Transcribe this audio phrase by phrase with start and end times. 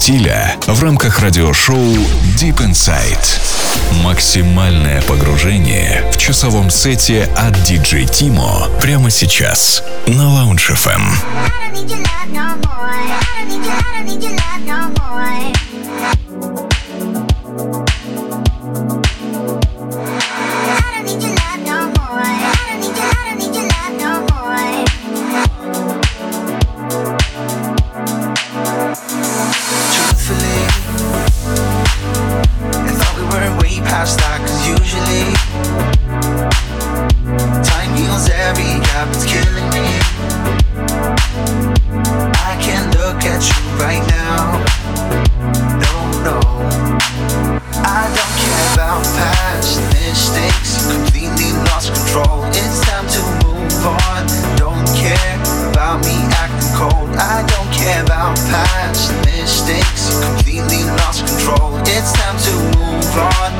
[0.00, 1.76] стиля в рамках радиошоу
[2.38, 11.02] Deep Inside Максимальное погружение в часовом сете от DJ Timo прямо сейчас на Lounge FM.
[11.36, 12.56] I don't need your love no
[17.76, 17.89] more.
[34.00, 35.24] livestock Cause usually
[37.62, 39.86] Time heals every gap It's killing me.
[42.48, 44.64] I can't look at you right now.
[45.84, 46.38] No, no.
[47.84, 52.44] I don't care about past mistakes Completely lost control.
[52.56, 54.22] It's time to move on.
[54.56, 55.36] Don't care
[55.72, 57.10] about me acting cold.
[57.16, 61.76] I don't care about past mistakes Completely lost control.
[61.84, 63.59] It's time to move on.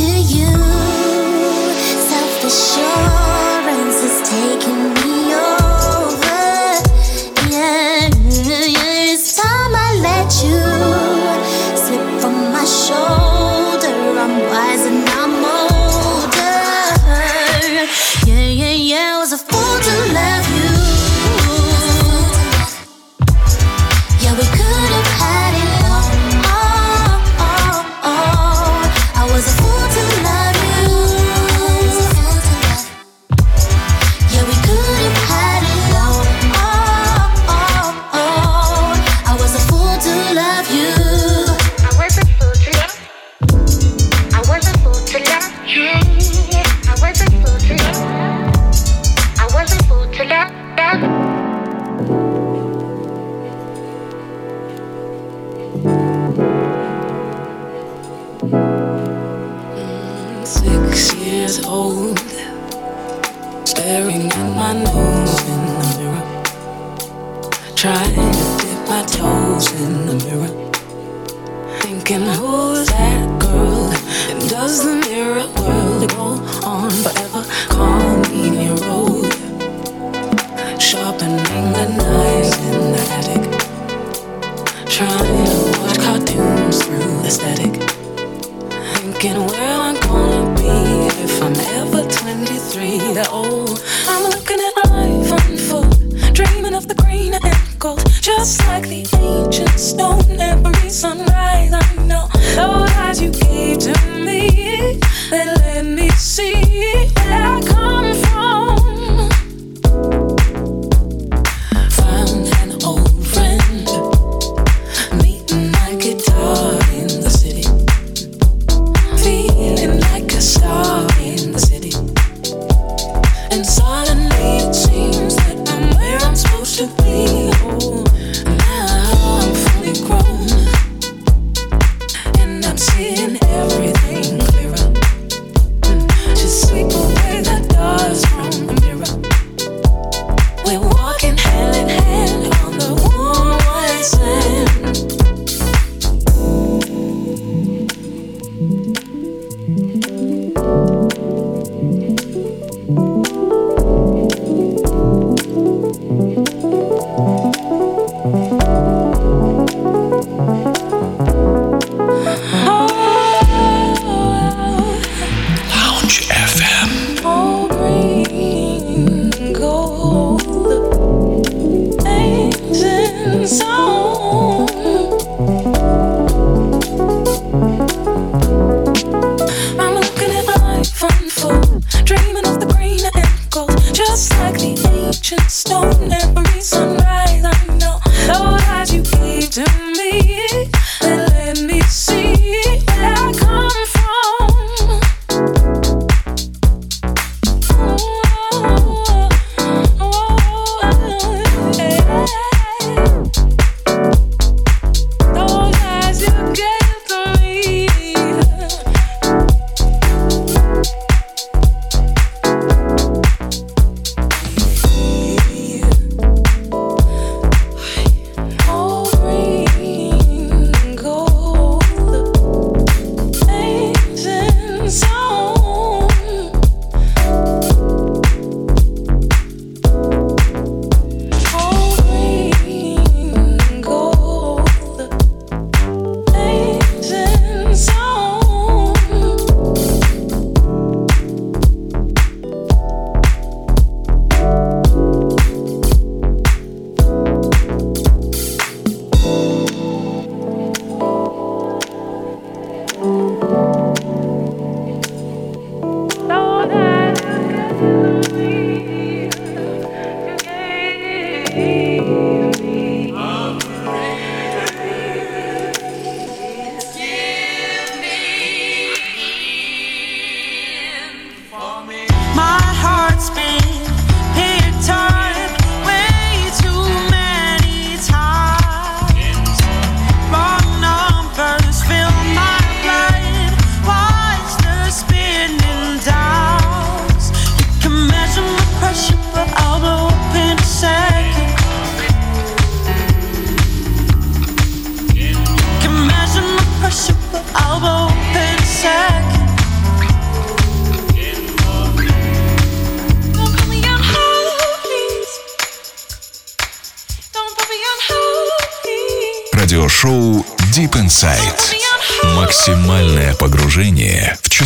[0.00, 0.39] to you.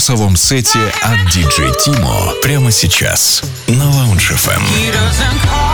[0.04, 5.73] Часовом сете от DJ Timo прямо сейчас на Lounge FM.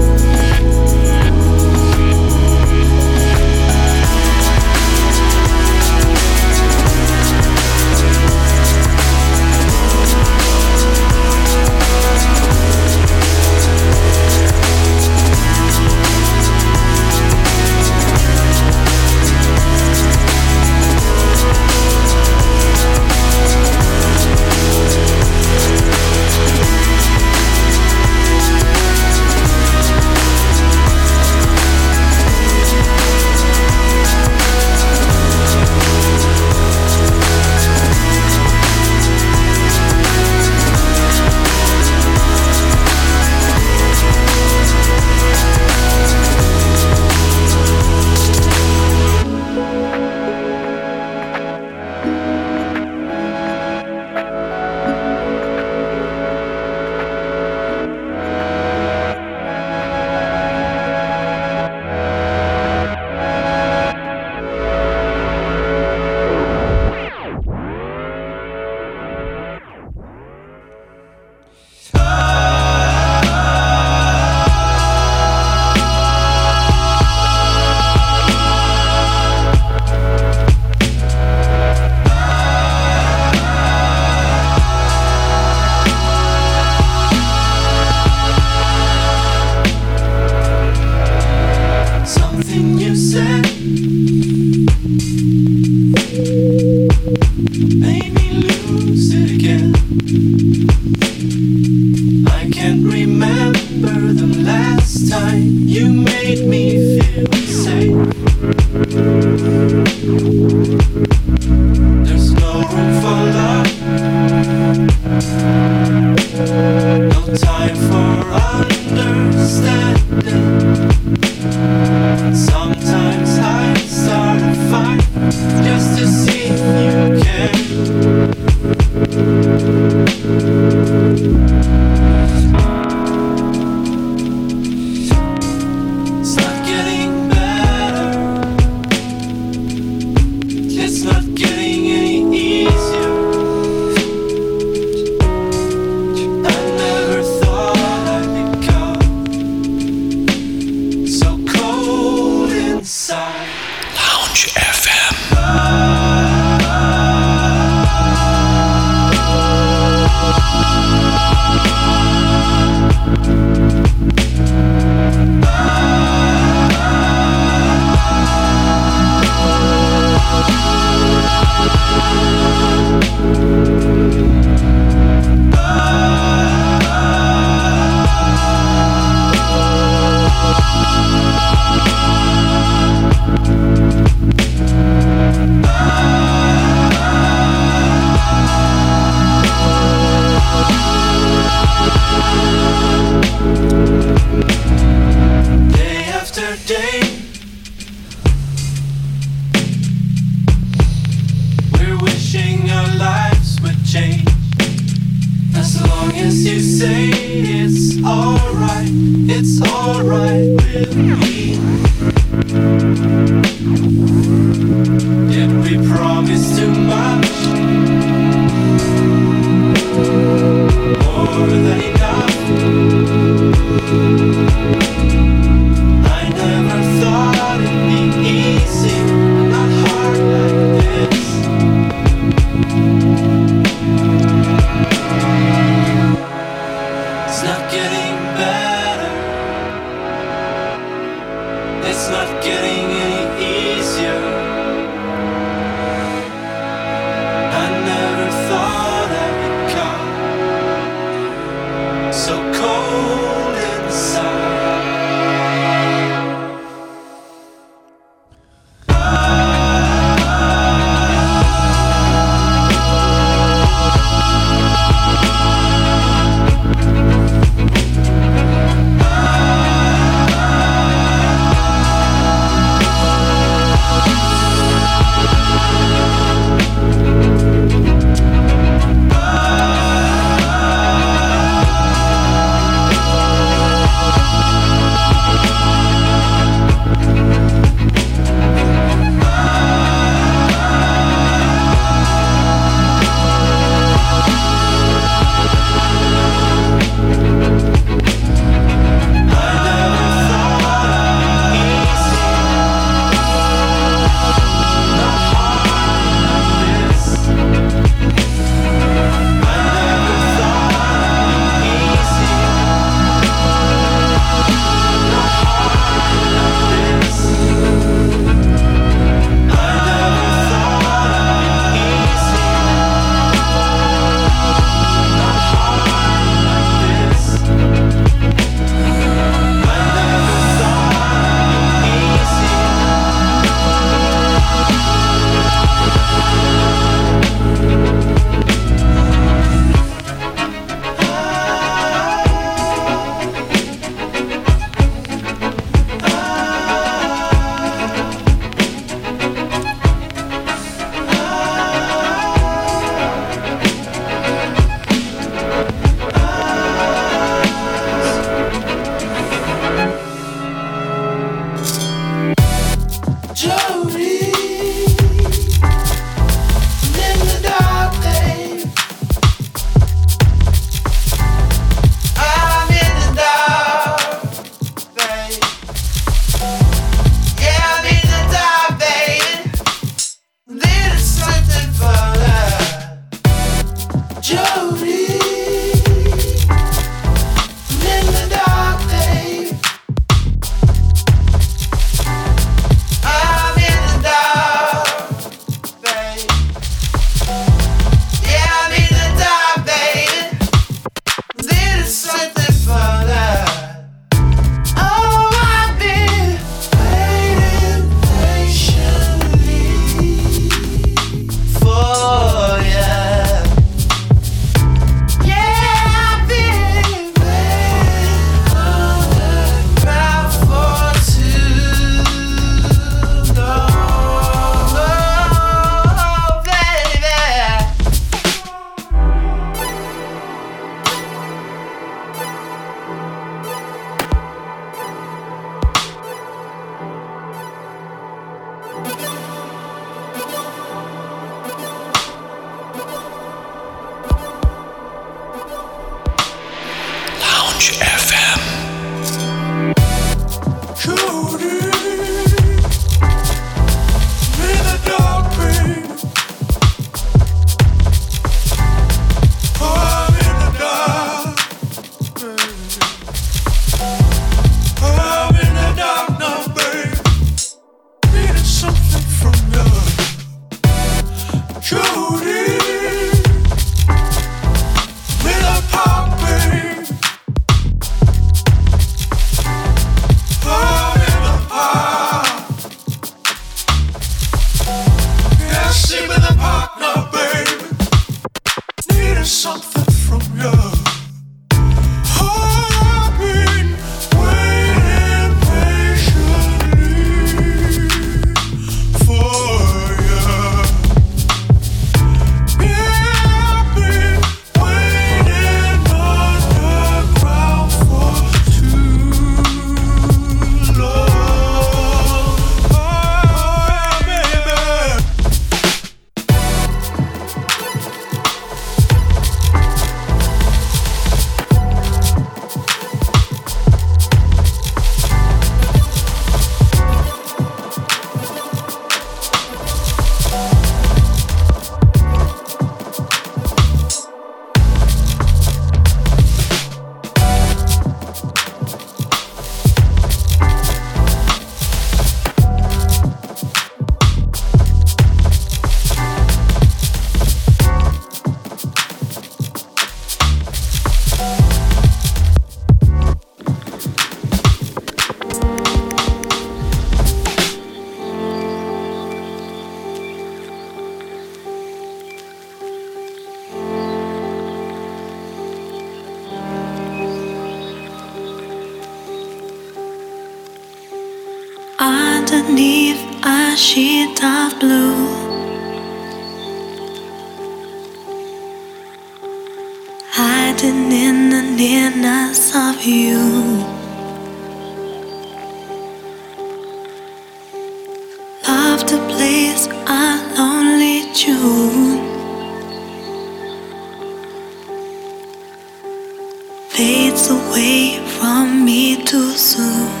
[597.31, 600.00] Away from me too soon.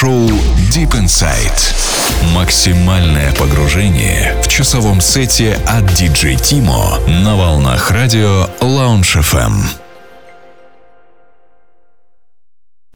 [0.00, 0.28] Радиошоу
[0.72, 2.32] Deep Inside.
[2.34, 9.89] Максимальное погружение в часовом сете от DJ Timo на волнах радио Lounge FM.